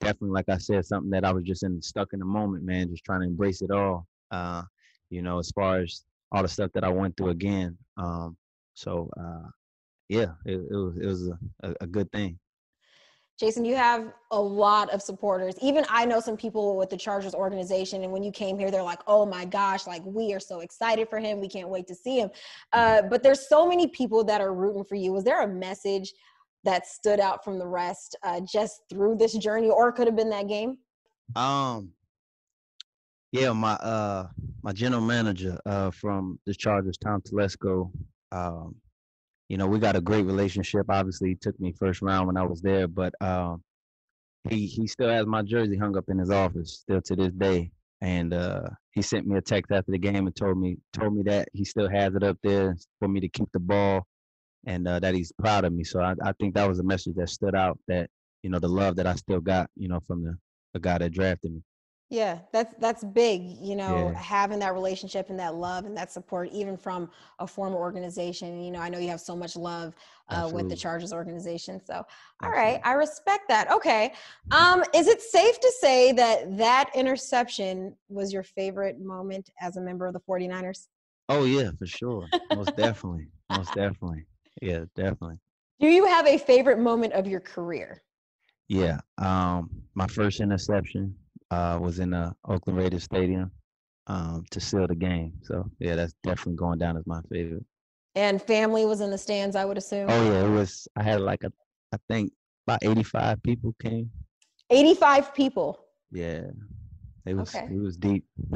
definitely, 0.00 0.30
like 0.30 0.48
I 0.48 0.58
said, 0.58 0.84
something 0.84 1.10
that 1.10 1.24
I 1.24 1.32
was 1.32 1.44
just 1.44 1.62
in 1.62 1.80
stuck 1.82 2.12
in 2.12 2.20
the 2.20 2.24
moment, 2.24 2.64
man. 2.64 2.90
Just 2.90 3.04
trying 3.04 3.20
to 3.20 3.26
embrace 3.26 3.62
it 3.62 3.70
all. 3.70 4.06
Uh, 4.30 4.62
you 5.10 5.22
know, 5.22 5.38
as 5.38 5.50
far 5.50 5.80
as 5.80 6.04
all 6.32 6.42
the 6.42 6.48
stuff 6.48 6.70
that 6.74 6.84
I 6.84 6.88
went 6.88 7.16
through 7.16 7.30
again. 7.30 7.76
Um, 7.96 8.36
so 8.74 9.10
uh, 9.18 9.48
yeah, 10.10 10.32
it, 10.44 10.60
it 10.70 10.76
was 10.76 10.98
it 10.98 11.06
was 11.06 11.30
a, 11.62 11.74
a 11.80 11.86
good 11.86 12.10
thing. 12.10 12.36
Jason, 13.38 13.64
you 13.64 13.76
have 13.76 14.12
a 14.32 14.40
lot 14.40 14.90
of 14.90 15.00
supporters. 15.00 15.54
Even 15.62 15.86
I 15.88 16.04
know 16.04 16.20
some 16.20 16.36
people 16.36 16.76
with 16.76 16.90
the 16.90 16.96
Chargers 16.96 17.32
organization, 17.32 18.02
and 18.02 18.12
when 18.12 18.24
you 18.24 18.32
came 18.32 18.58
here, 18.58 18.72
they're 18.72 18.82
like, 18.82 18.98
"Oh 19.06 19.24
my 19.24 19.44
gosh, 19.44 19.86
like 19.86 20.02
we 20.04 20.34
are 20.34 20.40
so 20.40 20.60
excited 20.60 21.08
for 21.08 21.20
him. 21.20 21.40
We 21.40 21.48
can't 21.48 21.68
wait 21.68 21.86
to 21.86 21.94
see 21.94 22.18
him." 22.18 22.30
Uh, 22.72 23.02
but 23.02 23.22
there's 23.22 23.48
so 23.48 23.68
many 23.68 23.86
people 23.86 24.24
that 24.24 24.40
are 24.40 24.52
rooting 24.52 24.84
for 24.84 24.96
you. 24.96 25.12
Was 25.12 25.22
there 25.22 25.42
a 25.42 25.48
message 25.48 26.12
that 26.64 26.88
stood 26.88 27.20
out 27.20 27.44
from 27.44 27.60
the 27.60 27.66
rest 27.66 28.16
uh, 28.24 28.40
just 28.40 28.82
through 28.90 29.14
this 29.16 29.34
journey, 29.34 29.70
or 29.70 29.92
could 29.92 30.08
have 30.08 30.16
been 30.16 30.30
that 30.30 30.48
game? 30.48 30.76
Um, 31.36 31.92
yeah, 33.30 33.52
my 33.52 33.74
uh 33.74 34.26
my 34.64 34.72
general 34.72 35.02
manager 35.02 35.56
uh 35.66 35.92
from 35.92 36.40
the 36.46 36.54
Chargers, 36.54 36.98
Tom 36.98 37.22
Telesco, 37.22 37.92
um, 38.32 38.74
you 39.50 39.58
know, 39.58 39.68
we 39.68 39.80
got 39.80 39.96
a 39.96 40.02
great 40.02 40.26
relationship. 40.26 40.86
Obviously, 40.90 41.30
he 41.30 41.36
took 41.36 41.60
me 41.60 41.72
first 41.74 42.02
round 42.02 42.28
when 42.28 42.38
I 42.38 42.44
was 42.44 42.62
there, 42.62 42.88
but 42.88 43.14
um, 43.22 43.64
he 44.50 44.66
he 44.66 44.86
still 44.88 45.10
has 45.10 45.26
my 45.26 45.42
jersey 45.42 45.76
hung 45.78 45.96
up 45.98 46.06
in 46.08 46.18
his 46.18 46.30
office 46.30 46.80
still 46.82 47.02
to 47.02 47.16
this 47.16 47.32
day. 47.34 47.72
and 48.02 48.34
uh, 48.34 48.62
he 48.92 49.02
sent 49.02 49.26
me 49.26 49.36
a 49.38 49.42
text 49.42 49.72
after 49.72 49.92
the 49.92 49.98
game 49.98 50.26
and 50.26 50.36
told 50.36 50.58
me 50.58 50.78
told 50.94 51.14
me 51.14 51.22
that 51.24 51.48
he 51.54 51.64
still 51.64 51.90
has 51.90 52.14
it 52.16 52.24
up 52.24 52.38
there 52.44 52.76
for 53.00 53.08
me 53.08 53.20
to 53.20 53.28
keep 53.30 53.50
the 53.52 53.60
ball, 53.60 54.06
and 54.66 54.88
uh, 54.88 55.00
that 55.00 55.14
he's 55.14 55.32
proud 55.32 55.64
of 55.66 55.72
me. 55.74 55.84
So 55.84 56.00
I, 56.00 56.14
I 56.24 56.32
think 56.40 56.54
that 56.56 56.68
was 56.68 56.80
a 56.80 56.84
message 56.84 57.16
that 57.16 57.30
stood 57.30 57.56
out. 57.56 57.78
That 57.88 58.10
you 58.42 58.50
know 58.50 58.60
the 58.60 58.68
love 58.68 58.96
that 58.96 59.08
I 59.08 59.16
still 59.16 59.40
got, 59.40 59.70
you 59.76 59.88
know, 59.88 60.00
from 60.06 60.24
the 60.24 60.38
the 60.74 60.80
guy 60.80 60.98
that 60.98 61.12
drafted 61.12 61.52
me. 61.54 61.62
Yeah, 62.10 62.40
that's 62.52 62.74
that's 62.80 63.04
big, 63.04 63.40
you 63.60 63.76
know, 63.76 64.08
Yeah. 64.08 64.20
having 64.20 64.58
that 64.58 64.74
relationship 64.74 65.30
and 65.30 65.38
that 65.38 65.54
love 65.54 65.84
and 65.84 65.96
that 65.96 66.10
support, 66.10 66.48
even 66.50 66.76
from 66.76 67.08
a 67.38 67.46
former 67.46 67.76
organization. 67.76 68.60
You 68.60 68.72
know, 68.72 68.80
I 68.80 68.88
know 68.88 68.98
you 68.98 69.08
have 69.10 69.20
so 69.20 69.36
much 69.36 69.54
love 69.54 69.94
uh, 70.28 70.50
with 70.52 70.68
the. 70.68 70.74
Chargers 70.74 71.12
organization. 71.12 71.80
So, 71.84 72.04
all 72.42 72.50
right, 72.50 72.80
I 72.84 72.94
respect 72.94 73.46
that. 73.48 73.70
Okay, 73.70 74.12
um, 74.50 74.82
is 74.92 75.06
it 75.06 75.22
safe 75.22 75.60
to 75.60 75.72
say 75.78 76.10
that 76.12 76.56
that 76.58 76.90
interception 76.96 77.94
was 78.08 78.32
your 78.32 78.42
favorite 78.42 78.98
moment 78.98 79.50
as 79.60 79.76
a 79.76 79.80
member 79.80 80.06
of 80.06 80.12
the 80.12 80.20
49ers? 80.20 80.88
Oh 81.28 81.44
yeah, 81.44 81.70
for 81.78 81.86
sure. 81.86 82.32
Most 82.50 82.74
definitely. 82.74 83.28
Most 83.48 83.72
definitely. 83.74 84.26
Yeah, 84.60 84.84
definitely. 84.96 85.38
Do 85.78 85.86
you 85.86 86.06
have 86.06 86.26
a 86.26 86.38
favorite 86.38 86.78
moment 86.80 87.12
of 87.12 87.26
your 87.28 87.40
career? 87.40 88.02
Yeah. 88.68 88.98
Um, 89.18 89.70
my 89.94 90.06
first 90.06 90.40
interception 90.40 91.14
uh, 91.50 91.78
was 91.80 91.98
in 91.98 92.10
the 92.10 92.34
Oakland 92.46 92.78
Raiders 92.78 93.04
stadium 93.04 93.50
um, 94.06 94.44
to 94.50 94.60
seal 94.60 94.86
the 94.86 94.94
game. 94.94 95.32
So 95.42 95.70
yeah, 95.78 95.96
that's 95.96 96.14
definitely 96.22 96.56
going 96.56 96.78
down 96.78 96.96
as 96.96 97.06
my 97.06 97.20
favorite. 97.30 97.64
And 98.14 98.42
family 98.42 98.84
was 98.84 99.00
in 99.00 99.10
the 99.10 99.18
stands, 99.18 99.54
I 99.54 99.64
would 99.64 99.78
assume. 99.78 100.08
Oh 100.10 100.32
yeah, 100.32 100.44
it 100.44 100.50
was. 100.50 100.88
I 100.96 101.02
had 101.02 101.20
like 101.20 101.44
a, 101.44 101.52
I 101.92 101.98
think 102.08 102.32
about 102.66 102.80
eighty-five 102.82 103.42
people 103.42 103.74
came. 103.80 104.10
85 104.72 105.34
people. 105.34 105.80
Yeah, 106.12 106.42
it 107.26 107.34
was. 107.34 107.54
Okay. 107.54 107.66
It 107.74 107.80
was 107.80 107.96
deep. 107.96 108.24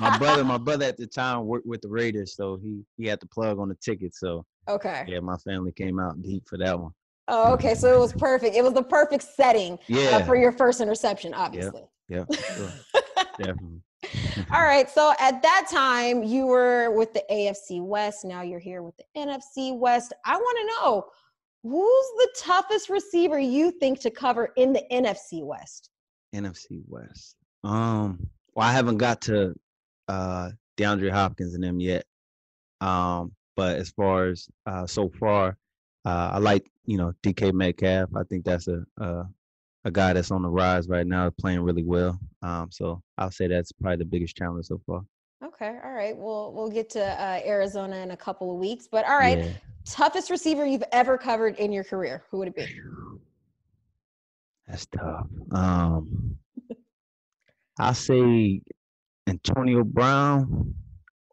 my 0.00 0.18
brother, 0.18 0.44
my 0.44 0.58
brother 0.58 0.84
at 0.84 0.96
the 0.96 1.06
time 1.06 1.46
worked 1.46 1.66
with 1.66 1.80
the 1.80 1.88
Raiders, 1.88 2.36
so 2.36 2.56
he 2.62 2.82
he 2.96 3.06
had 3.06 3.20
the 3.20 3.26
plug 3.26 3.58
on 3.58 3.68
the 3.68 3.74
ticket. 3.76 4.14
So 4.14 4.44
okay. 4.68 5.04
yeah, 5.08 5.20
my 5.20 5.36
family 5.38 5.72
came 5.72 5.98
out 5.98 6.22
deep 6.22 6.44
for 6.48 6.58
that 6.58 6.78
one. 6.78 6.92
Oh, 7.28 7.52
okay. 7.54 7.74
So 7.74 7.92
it 7.94 7.98
was 7.98 8.12
perfect. 8.12 8.54
It 8.54 8.62
was 8.62 8.72
the 8.72 8.82
perfect 8.84 9.24
setting 9.24 9.74
uh, 9.74 9.76
Yeah. 9.88 10.24
for 10.24 10.36
your 10.36 10.52
first 10.52 10.80
interception, 10.80 11.34
obviously. 11.34 11.82
Yeah, 12.08 12.24
sure. 12.56 12.72
definitely. 13.38 13.82
All 14.52 14.62
right. 14.62 14.88
So 14.88 15.12
at 15.18 15.42
that 15.42 15.66
time, 15.70 16.22
you 16.22 16.46
were 16.46 16.90
with 16.90 17.12
the 17.12 17.24
AFC 17.30 17.84
West. 17.84 18.24
Now 18.24 18.42
you're 18.42 18.60
here 18.60 18.82
with 18.82 18.94
the 18.96 19.04
NFC 19.16 19.76
West. 19.76 20.12
I 20.24 20.36
want 20.36 20.58
to 20.58 20.66
know 20.66 21.06
who's 21.62 22.06
the 22.18 22.28
toughest 22.38 22.88
receiver 22.88 23.38
you 23.38 23.72
think 23.72 24.00
to 24.00 24.10
cover 24.10 24.52
in 24.56 24.72
the 24.72 24.84
NFC 24.92 25.44
West? 25.44 25.90
NFC 26.34 26.82
West. 26.86 27.36
Um, 27.64 28.28
well, 28.54 28.68
I 28.68 28.72
haven't 28.72 28.98
got 28.98 29.20
to 29.22 29.54
uh 30.08 30.50
DeAndre 30.76 31.10
Hopkins 31.10 31.54
and 31.54 31.64
them 31.64 31.80
yet. 31.80 32.04
Um, 32.80 33.32
but 33.56 33.76
as 33.76 33.90
far 33.90 34.26
as 34.26 34.48
uh 34.66 34.86
so 34.86 35.08
far, 35.08 35.56
uh 36.04 36.30
I 36.34 36.38
like, 36.38 36.70
you 36.84 36.98
know, 36.98 37.12
DK 37.22 37.52
Metcalf. 37.52 38.10
I 38.14 38.22
think 38.24 38.44
that's 38.44 38.68
a 38.68 38.84
a, 38.98 39.24
a 39.86 39.90
guy 39.90 40.12
that's 40.12 40.32
on 40.32 40.42
the 40.42 40.48
rise 40.48 40.88
right 40.88 41.06
now, 41.06 41.30
playing 41.40 41.60
really 41.60 41.84
well. 41.84 42.18
Um, 42.42 42.68
so 42.72 43.00
I'll 43.18 43.30
say 43.30 43.46
that's 43.46 43.70
probably 43.70 43.98
the 43.98 44.04
biggest 44.04 44.36
challenge 44.36 44.66
so 44.66 44.80
far. 44.84 45.02
Okay. 45.44 45.78
All 45.84 45.92
right. 45.92 46.16
We'll 46.16 46.52
we'll 46.52 46.70
get 46.70 46.90
to 46.90 47.02
uh, 47.04 47.40
Arizona 47.46 47.96
in 47.98 48.10
a 48.10 48.16
couple 48.16 48.50
of 48.50 48.58
weeks. 48.58 48.88
But 48.90 49.06
all 49.08 49.16
right, 49.16 49.38
Yeah. 49.38 49.52
toughest 49.84 50.28
receiver 50.30 50.66
you've 50.66 50.82
ever 50.90 51.16
covered 51.16 51.56
in 51.56 51.70
your 51.72 51.84
career. 51.84 52.24
Who 52.30 52.38
would 52.38 52.48
it 52.48 52.56
be? 52.56 52.66
That's 54.66 54.86
tough. 54.86 55.28
Um, 55.52 56.36
I 57.78 57.92
say 57.92 58.60
Antonio 59.28 59.84
Brown, 59.84 60.74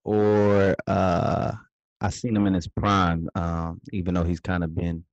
or 0.04 0.76
uh, 0.86 1.54
I 2.02 2.10
seen 2.10 2.36
him 2.36 2.46
in 2.46 2.54
his 2.54 2.68
prime. 2.68 3.28
Um, 3.34 3.82
even 3.94 4.14
though 4.14 4.24
he's 4.24 4.42
kind 4.42 4.64
of 4.64 4.76
been 4.76 5.04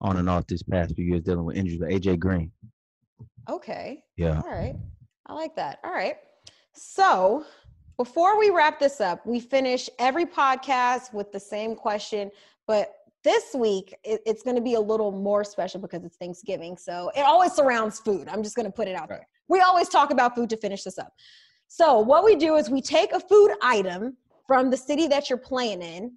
on 0.00 0.16
and 0.18 0.28
off 0.30 0.46
this 0.46 0.62
past 0.62 0.94
few 0.94 1.06
years 1.06 1.22
dealing 1.22 1.44
with 1.44 1.56
injuries. 1.56 1.80
But 1.80 1.88
AJ 1.88 2.18
Green, 2.20 2.52
Okay. 3.48 4.02
yeah, 4.16 4.40
All 4.44 4.50
right. 4.50 4.76
I 5.26 5.32
like 5.34 5.54
that. 5.56 5.78
All 5.84 5.92
right. 5.92 6.16
So 6.72 7.44
before 7.96 8.38
we 8.38 8.50
wrap 8.50 8.78
this 8.80 9.00
up, 9.00 9.24
we 9.26 9.40
finish 9.40 9.88
every 9.98 10.26
podcast 10.26 11.12
with 11.12 11.30
the 11.32 11.40
same 11.40 11.74
question, 11.76 12.30
but 12.66 12.92
this 13.22 13.54
week 13.54 13.94
it- 14.04 14.22
it's 14.26 14.42
going 14.42 14.56
to 14.56 14.62
be 14.62 14.74
a 14.74 14.80
little 14.80 15.10
more 15.12 15.44
special 15.44 15.80
because 15.80 16.04
it's 16.04 16.16
Thanksgiving. 16.16 16.76
So 16.76 17.10
it 17.16 17.20
always 17.22 17.52
surrounds 17.52 18.00
food. 18.00 18.28
I'm 18.28 18.42
just 18.42 18.54
going 18.56 18.66
to 18.66 18.72
put 18.72 18.88
it 18.88 18.94
out 18.94 19.08
Right. 19.08 19.20
there. 19.20 19.28
We 19.48 19.60
always 19.60 19.88
talk 19.88 20.10
about 20.10 20.34
food 20.34 20.50
to 20.50 20.56
finish 20.56 20.82
this 20.82 20.98
up. 20.98 21.12
So 21.68 21.98
what 22.00 22.24
we 22.24 22.36
do 22.36 22.56
is 22.56 22.68
we 22.70 22.82
take 22.82 23.12
a 23.12 23.20
food 23.20 23.52
item 23.62 24.16
from 24.46 24.70
the 24.70 24.76
city 24.76 25.06
that 25.08 25.30
you're 25.30 25.38
playing 25.38 25.80
in 25.82 26.12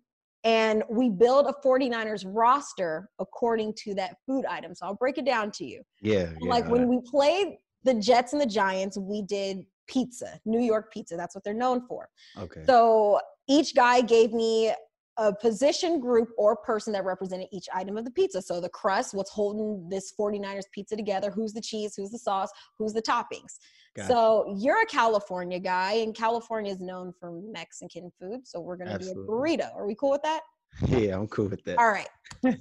and 0.48 0.82
we 0.90 1.10
build 1.10 1.46
a 1.46 1.54
49ers 1.66 2.24
roster 2.26 3.10
according 3.20 3.74
to 3.74 3.94
that 3.96 4.16
food 4.26 4.46
item. 4.46 4.74
So 4.74 4.86
I'll 4.86 4.96
break 4.96 5.18
it 5.18 5.26
down 5.26 5.52
to 5.52 5.66
you 5.66 5.82
yeah, 6.02 6.30
yeah. 6.40 6.50
like 6.50 6.66
when 6.70 6.88
we 6.88 7.02
played 7.02 7.58
the 7.84 7.94
Jets 7.94 8.32
and 8.32 8.42
the 8.42 8.46
Giants, 8.46 8.98
we 8.98 9.22
did 9.22 9.66
pizza, 9.88 10.40
New 10.46 10.62
York 10.62 10.92
pizza. 10.94 11.18
That's 11.18 11.36
what 11.36 11.44
they're 11.44 11.54
known 11.54 11.86
for. 11.86 12.08
okay, 12.38 12.62
So 12.66 13.20
each 13.50 13.76
guy 13.76 14.00
gave 14.02 14.32
me 14.32 14.74
a 15.18 15.34
position 15.34 16.00
group 16.00 16.30
or 16.38 16.56
person 16.56 16.94
that 16.94 17.04
represented 17.04 17.48
each 17.52 17.68
item 17.74 17.98
of 17.98 18.06
the 18.06 18.12
pizza. 18.12 18.42
So 18.42 18.62
the 18.62 18.70
crust, 18.70 19.14
what's 19.14 19.32
holding 19.32 19.90
this 19.90 20.14
49ers 20.18 20.66
pizza 20.72 20.96
together, 20.96 21.32
who's 21.32 21.54
the 21.54 21.62
cheese, 21.62 21.96
who's 21.96 22.12
the 22.12 22.20
sauce, 22.20 22.52
who's 22.78 22.94
the 22.94 23.02
toppings. 23.02 23.58
Gotcha. 23.96 24.10
So 24.10 24.56
you're 24.58 24.82
a 24.82 24.86
California 24.86 25.60
guy, 25.60 25.94
and 25.94 26.14
California 26.14 26.72
is 26.72 26.80
known 26.80 27.14
for 27.20 27.32
Mexican 27.52 28.12
food. 28.20 28.48
So 28.48 28.60
we're 28.60 28.78
going 28.78 28.92
to 28.92 29.00
do 29.00 29.12
a 29.12 29.16
burrito. 29.16 29.76
Are 29.76 29.88
we 29.88 29.96
cool 29.96 30.12
with 30.12 30.22
that? 30.22 30.42
yeah, 30.88 31.16
I'm 31.16 31.28
cool 31.28 31.48
with 31.48 31.64
that. 31.64 31.80
All 31.80 31.90
right. 31.90 32.10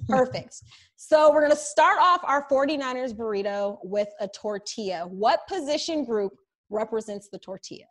Perfect. 0.09 0.61
so 0.95 1.31
we're 1.31 1.41
going 1.41 1.51
to 1.51 1.55
start 1.55 1.99
off 2.01 2.21
our 2.23 2.47
49ers 2.49 3.15
burrito 3.15 3.77
with 3.83 4.07
a 4.19 4.27
tortilla. 4.27 5.05
What 5.05 5.47
position 5.47 6.03
group 6.03 6.33
represents 6.69 7.29
the 7.29 7.37
tortilla? 7.37 7.85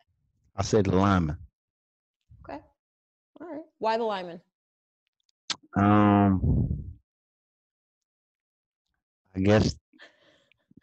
I 0.57 0.63
said 0.63 0.85
the 0.85 0.95
lineman. 0.95 1.37
Okay. 2.43 2.59
All 3.39 3.47
right. 3.47 3.61
Why 3.77 3.97
the 3.97 4.03
lineman? 4.03 4.41
Um, 5.77 6.69
I 9.35 9.39
guess 9.41 9.75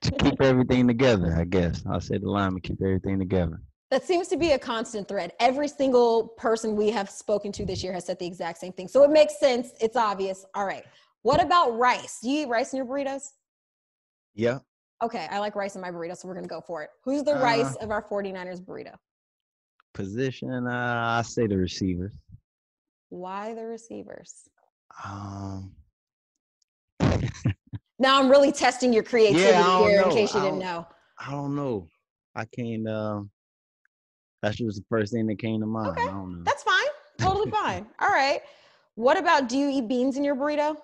to 0.02 0.10
keep 0.12 0.40
everything 0.40 0.86
together. 0.86 1.34
I 1.36 1.44
guess 1.44 1.82
I'll 1.90 2.00
say 2.00 2.18
the 2.18 2.28
line 2.30 2.44
lineman 2.44 2.60
keep 2.62 2.80
everything 2.82 3.18
together. 3.18 3.60
That 3.90 4.04
seems 4.04 4.28
to 4.28 4.36
be 4.36 4.52
a 4.52 4.58
constant 4.58 5.08
thread. 5.08 5.32
Every 5.40 5.68
single 5.68 6.28
person 6.28 6.76
we 6.76 6.90
have 6.90 7.10
spoken 7.10 7.52
to 7.52 7.64
this 7.64 7.82
year 7.82 7.92
has 7.92 8.04
said 8.06 8.18
the 8.18 8.26
exact 8.26 8.58
same 8.58 8.72
thing. 8.72 8.88
So 8.88 9.02
it 9.02 9.10
makes 9.10 9.38
sense. 9.38 9.70
It's 9.80 9.96
obvious. 9.96 10.44
All 10.54 10.66
right. 10.66 10.84
What 11.22 11.42
about 11.42 11.76
rice? 11.78 12.20
Do 12.22 12.30
you 12.30 12.42
eat 12.42 12.48
rice 12.48 12.72
in 12.72 12.78
your 12.78 12.86
burritos? 12.86 13.22
Yeah, 14.34 14.58
Okay. 15.02 15.26
I 15.30 15.38
like 15.38 15.54
rice 15.54 15.74
in 15.76 15.80
my 15.80 15.90
burrito, 15.90 16.16
so 16.16 16.26
we're 16.28 16.34
going 16.34 16.44
to 16.44 16.48
go 16.48 16.60
for 16.60 16.82
it. 16.82 16.90
Who's 17.04 17.22
the 17.22 17.34
Uh, 17.34 17.40
rice 17.42 17.76
of 17.76 17.90
our 17.90 18.02
49ers 18.02 18.60
burrito? 18.60 18.94
position. 19.92 20.66
Uh, 20.66 21.18
I 21.18 21.22
say 21.22 21.46
the 21.46 21.56
receivers. 21.56 22.12
Why 23.10 23.54
the 23.54 23.64
receivers? 23.64 24.48
Um, 25.04 25.72
Now 27.98 28.18
I'm 28.20 28.28
really 28.28 28.50
testing 28.52 28.92
your 28.92 29.04
creativity 29.04 29.52
don't 29.52 29.88
here 29.88 30.02
in 30.02 30.10
case 30.10 30.34
you 30.34 30.40
didn't 30.40 30.58
know. 30.58 30.86
I 31.18 31.30
don't 31.30 31.54
know. 31.54 31.86
I 32.34 32.44
can't. 32.44 32.86
Um, 32.88 33.30
that's 34.42 34.56
just 34.56 34.78
the 34.78 34.84
first 34.90 35.12
thing 35.12 35.26
that 35.28 35.38
came 35.38 35.60
to 35.60 35.66
mind. 35.66 35.90
Okay, 35.90 36.02
I 36.02 36.06
don't 36.06 36.38
know. 36.38 36.42
That's 36.44 36.62
fine. 36.64 36.84
Totally 37.18 37.50
fine. 37.62 37.86
All 38.00 38.08
right. 38.08 38.40
What 38.96 39.16
about 39.16 39.48
do 39.48 39.56
you 39.56 39.68
eat 39.70 39.88
beans 39.88 40.16
in 40.16 40.24
your 40.24 40.34
burrito? 40.34 40.76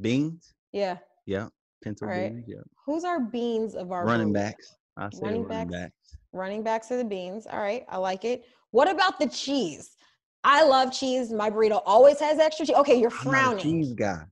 Beans. 0.00 0.52
Yeah. 0.72 0.98
Yeah, 1.24 1.48
pinto 1.82 2.04
Alright. 2.04 2.34
beans. 2.34 2.44
Yeah, 2.48 2.60
Who's 2.84 3.04
our 3.04 3.20
beans 3.20 3.74
of 3.76 3.92
our 3.92 4.04
running 4.04 4.28
burrito? 4.30 4.34
backs. 4.34 4.76
I 4.96 5.08
say 5.10 5.20
Running 5.22 5.44
running, 5.44 5.68
backs? 5.68 5.82
backs. 5.82 6.16
Running 6.32 6.62
backs 6.64 6.90
are 6.92 6.96
the 6.96 7.04
beans. 7.04 7.46
All 7.46 7.60
right. 7.60 7.84
I 7.88 7.96
like 7.96 8.24
it. 8.24 8.44
What 8.72 8.90
about 8.90 9.18
the 9.20 9.28
cheese? 9.28 9.96
I 10.44 10.62
love 10.64 10.92
cheese. 10.92 11.32
My 11.32 11.50
burrito 11.50 11.82
always 11.86 12.20
has 12.20 12.38
extra 12.38 12.66
cheese. 12.66 12.76
Okay, 12.76 12.98
you're 13.00 13.10
I'm 13.20 13.30
not 13.30 13.34
a 13.34 13.42
frowning. 13.56 13.62
cheese 13.62 13.92
guy. 13.94 14.22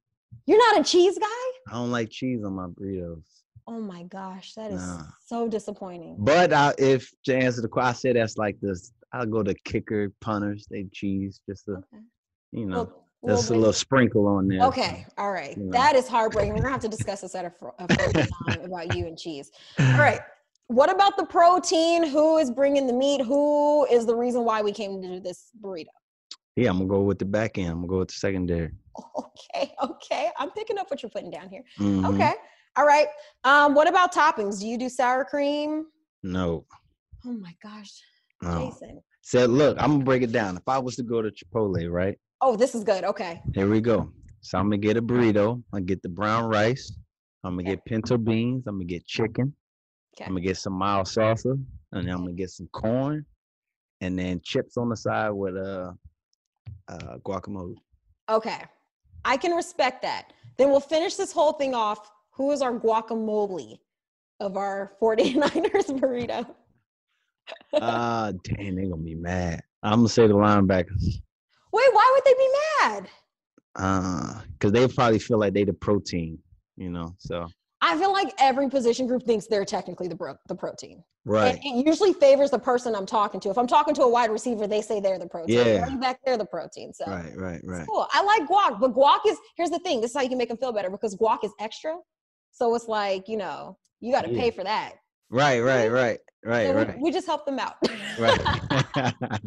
You're 0.46 0.58
not 0.72 0.80
a 0.80 0.84
cheese 0.84 1.18
guy? 1.18 1.26
I 1.68 1.74
don't 1.74 1.90
like 1.90 2.10
cheese 2.10 2.44
on 2.44 2.54
my 2.54 2.66
burritos. 2.66 3.22
Oh 3.66 3.80
my 3.80 4.02
gosh, 4.04 4.54
that 4.54 4.72
is 4.72 4.80
Nah. 4.82 5.04
so 5.24 5.48
disappointing. 5.48 6.16
But 6.18 6.52
I, 6.52 6.74
if 6.78 7.10
to 7.24 7.36
answer 7.36 7.62
the 7.62 7.68
question, 7.68 7.88
I 7.88 7.92
say 7.92 8.12
that's 8.12 8.36
like 8.36 8.56
this. 8.60 8.92
I'll 9.12 9.26
go 9.26 9.42
to 9.42 9.54
kicker 9.64 10.10
punters. 10.20 10.66
They 10.70 10.84
cheese 10.92 11.40
just 11.48 11.68
a, 11.68 11.72
Okay. 11.74 12.02
you 12.50 12.66
know, 12.66 12.74
Well, 12.76 13.04
well, 13.22 13.36
just 13.36 13.50
a 13.50 13.54
little 13.54 13.72
sprinkle 13.72 14.26
on 14.26 14.48
there. 14.48 14.62
Okay, 14.64 15.06
all 15.16 15.30
right. 15.30 15.56
you 15.56 15.62
know. 15.64 15.70
That 15.72 15.94
is 15.94 16.08
heartbreaking. 16.08 16.52
We're 16.54 16.62
gonna 16.62 16.72
have 16.72 16.80
to 16.80 16.88
discuss 16.88 17.20
this 17.20 17.34
at 17.36 17.44
a, 17.44 17.52
a 17.78 17.86
time 17.86 18.60
about 18.64 18.92
you 18.94 19.06
and 19.06 19.16
cheese. 19.16 19.50
All 19.78 19.92
right. 19.98 20.20
What 20.66 20.90
about 20.92 21.16
the 21.16 21.26
protein? 21.26 22.02
Who 22.04 22.38
is 22.38 22.50
bringing 22.50 22.86
the 22.86 22.92
meat? 22.94 23.20
Who 23.20 23.86
is 23.86 24.06
the 24.06 24.14
reason 24.16 24.44
why 24.44 24.62
we 24.62 24.72
came 24.72 25.00
to 25.00 25.06
do 25.08 25.20
this 25.20 25.50
burrito? 25.62 25.86
Yeah, 26.56 26.70
I'm 26.70 26.78
gonna 26.78 26.88
go 26.88 27.02
with 27.02 27.18
the 27.18 27.24
back 27.24 27.56
end. 27.58 27.68
I'm 27.70 27.76
gonna 27.76 27.88
go 27.88 27.98
with 28.00 28.08
the 28.08 28.14
secondary. 28.14 28.70
Okay, 29.16 29.72
okay. 29.82 30.30
I'm 30.38 30.50
picking 30.50 30.78
up 30.78 30.90
what 30.90 31.02
you're 31.02 31.10
putting 31.10 31.30
down 31.30 31.48
here. 31.48 31.62
Mhm. 31.78 32.12
Okay. 32.14 32.34
All 32.76 32.86
right. 32.86 33.06
Um, 33.44 33.74
what 33.74 33.88
about 33.88 34.12
toppings? 34.14 34.60
Do 34.60 34.66
you 34.66 34.76
do 34.78 34.88
sour 34.88 35.24
cream? 35.24 35.86
No. 36.22 36.66
Oh 37.24 37.32
my 37.32 37.54
gosh. 37.62 37.90
Um, 38.44 38.70
Jason. 38.70 39.00
said, 39.22 39.50
look, 39.50 39.80
I'm 39.80 39.92
gonna 39.92 40.04
break 40.04 40.22
it 40.22 40.32
down. 40.32 40.56
If 40.56 40.68
I 40.68 40.78
was 40.78 40.96
to 40.96 41.02
go 41.02 41.22
to 41.22 41.30
Chipotle, 41.30 41.90
right? 41.90 42.18
Oh, 42.40 42.56
this 42.56 42.74
is 42.74 42.84
good. 42.84 43.04
Okay. 43.04 43.40
Here 43.54 43.68
we 43.68 43.80
go. 43.80 44.10
So 44.40 44.58
I'm 44.58 44.66
gonna 44.66 44.78
get 44.78 44.96
a 44.96 45.02
burrito. 45.02 45.62
I 45.72 45.80
get 45.80 46.02
the 46.02 46.08
brown 46.08 46.44
rice. 46.50 46.92
I'm 47.44 47.52
gonna 47.56 47.62
Okay. 47.62 47.76
get 47.76 47.84
pinto 47.86 48.18
beans. 48.18 48.66
I'm 48.66 48.74
gonna 48.76 48.84
get 48.84 49.06
chicken. 49.06 49.54
Okay. 50.14 50.24
I'm 50.26 50.32
gonna 50.32 50.40
get 50.42 50.56
some 50.58 50.74
mild 50.74 51.06
salsa, 51.06 51.52
and 51.92 52.06
then 52.06 52.10
I'm 52.14 52.20
gonna 52.22 52.32
get 52.34 52.50
some 52.50 52.68
corn, 52.72 53.24
and 54.00 54.18
then 54.18 54.40
chips 54.42 54.76
on 54.76 54.88
the 54.90 54.96
side 54.96 55.30
with 55.30 55.56
uh, 55.56 55.92
uh 56.88 57.18
guacamole. 57.24 57.76
Okay. 58.28 58.62
I 59.24 59.36
can 59.36 59.52
respect 59.52 60.02
that. 60.02 60.32
Then 60.56 60.70
we'll 60.70 60.80
finish 60.80 61.14
this 61.16 61.32
whole 61.32 61.52
thing 61.52 61.74
off. 61.74 62.10
Who 62.32 62.50
is 62.50 62.62
our 62.62 62.72
guacamole 62.72 63.78
of 64.40 64.56
our 64.56 64.94
49ers 65.00 65.86
burrito? 66.00 66.46
Ah, 67.80 68.32
dang, 68.44 68.74
they 68.74 68.84
gonna 68.84 68.96
be 69.02 69.14
mad. 69.14 69.62
I'm 69.82 70.00
gonna 70.00 70.08
say 70.08 70.26
the 70.26 70.34
linebackers. 70.34 71.20
Wait, 71.72 71.88
why 71.92 72.12
would 72.14 72.24
they 72.24 72.34
be 72.34 72.50
mad? 72.80 73.08
Uh, 73.74 74.40
cause 74.60 74.72
they 74.72 74.86
probably 74.86 75.18
feel 75.18 75.38
like 75.38 75.54
they 75.54 75.64
the 75.64 75.72
protein, 75.72 76.38
you 76.76 76.90
know. 76.90 77.14
So 77.18 77.46
I 77.84 77.98
feel 77.98 78.12
like 78.12 78.32
every 78.38 78.68
position 78.70 79.08
group 79.08 79.24
thinks 79.24 79.46
they're 79.48 79.64
technically 79.64 80.06
the 80.06 80.14
bro- 80.14 80.36
the 80.46 80.54
protein. 80.54 81.02
right, 81.24 81.58
And 81.64 81.80
it 81.80 81.84
usually 81.86 82.12
favors 82.12 82.50
the 82.52 82.58
person 82.58 82.94
I'm 82.94 83.06
talking 83.06 83.40
to. 83.40 83.50
If 83.50 83.58
I'm 83.58 83.66
talking 83.66 83.92
to 83.96 84.02
a 84.02 84.08
wide 84.08 84.30
receiver, 84.30 84.68
they 84.68 84.80
say 84.80 85.00
they're 85.00 85.18
the 85.18 85.26
protein. 85.26 85.56
Yeah. 85.58 85.80
Running 85.80 85.98
back, 86.00 86.20
they're 86.24 86.38
the 86.38 86.46
protein. 86.46 86.92
So 86.94 87.04
right, 87.08 87.32
right, 87.36 87.60
right. 87.64 87.86
cool. 87.86 88.06
I 88.12 88.22
like 88.22 88.48
guac, 88.48 88.78
but 88.80 88.94
guac 88.94 89.20
is 89.26 89.36
here's 89.56 89.70
the 89.70 89.80
thing. 89.80 90.00
This 90.00 90.12
is 90.12 90.16
how 90.16 90.22
you 90.22 90.28
can 90.28 90.38
make 90.38 90.48
them 90.48 90.58
feel 90.58 90.72
better 90.72 90.90
because 90.90 91.16
guac 91.16 91.42
is 91.44 91.50
extra. 91.60 91.96
So 92.52 92.72
it's 92.76 92.86
like 92.86 93.28
you 93.28 93.36
know 93.36 93.76
you 94.00 94.12
got 94.12 94.24
to 94.26 94.30
Yeah. 94.32 94.40
pay 94.40 94.50
for 94.52 94.62
that. 94.62 94.92
Right, 95.28 95.60
right, 95.60 95.90
right, 95.90 96.18
right, 96.44 96.66
So 96.66 96.72
we, 96.74 96.82
right, 96.82 96.98
we 97.00 97.10
just 97.10 97.26
help 97.26 97.46
them 97.46 97.58
out. 97.58 97.74
right. 98.18 98.40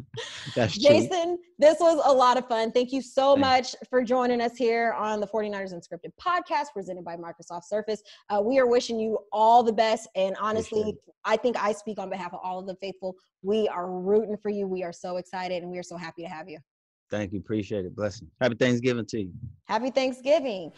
That's 0.55 0.73
true. 0.73 0.89
Jason, 0.89 1.37
this 1.59 1.77
was 1.79 2.01
a 2.05 2.11
lot 2.13 2.37
of 2.37 2.47
fun. 2.47 2.71
Thank 2.71 2.91
you 2.91 3.01
so 3.01 3.31
Thank- 3.33 3.41
much 3.41 3.75
for 3.89 4.03
joining 4.03 4.41
us 4.41 4.55
here 4.55 4.93
on 4.93 5.19
the 5.19 5.27
49ers 5.27 5.73
Unscripted 5.73 6.11
podcast 6.19 6.67
presented 6.73 7.03
by 7.03 7.15
Microsoft 7.15 7.63
Surface. 7.65 8.01
Uh, 8.29 8.41
we 8.41 8.59
are 8.59 8.67
wishing 8.67 8.99
you 8.99 9.17
all 9.31 9.63
the 9.63 9.73
best. 9.73 10.07
And 10.15 10.35
honestly, 10.39 10.79
Appreciate 10.81 10.99
I 11.25 11.37
think 11.37 11.57
I 11.57 11.71
speak 11.71 11.97
on 11.99 12.09
behalf 12.09 12.33
of 12.33 12.39
all 12.43 12.59
of 12.59 12.67
the 12.67 12.75
faithful. 12.75 13.15
We 13.41 13.67
are 13.69 13.89
rooting 13.89 14.37
for 14.37 14.49
you. 14.49 14.67
We 14.67 14.83
are 14.83 14.93
so 14.93 15.17
excited 15.17 15.63
and 15.63 15.71
we 15.71 15.77
are 15.79 15.83
so 15.83 15.97
happy 15.97 16.21
to 16.21 16.29
have 16.29 16.47
you. 16.47 16.59
Thank 17.09 17.33
you. 17.33 17.39
Appreciate 17.39 17.85
it. 17.85 17.95
Blessing. 17.95 18.27
Happy 18.41 18.55
Thanksgiving 18.55 19.05
to 19.07 19.21
you. 19.21 19.31
Happy 19.67 19.89
Thanksgiving. 19.89 20.71